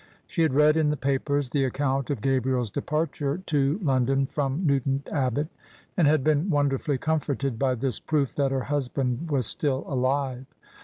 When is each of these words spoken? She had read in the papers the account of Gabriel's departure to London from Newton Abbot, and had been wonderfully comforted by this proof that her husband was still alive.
She 0.25 0.41
had 0.41 0.55
read 0.55 0.77
in 0.77 0.89
the 0.89 0.97
papers 0.97 1.49
the 1.49 1.63
account 1.63 2.09
of 2.09 2.21
Gabriel's 2.21 2.71
departure 2.71 3.37
to 3.45 3.77
London 3.83 4.25
from 4.25 4.65
Newton 4.65 5.03
Abbot, 5.11 5.47
and 5.95 6.07
had 6.07 6.23
been 6.23 6.49
wonderfully 6.49 6.97
comforted 6.97 7.59
by 7.59 7.75
this 7.75 7.99
proof 7.99 8.35
that 8.37 8.51
her 8.51 8.63
husband 8.63 9.29
was 9.29 9.45
still 9.45 9.83
alive. 9.85 10.47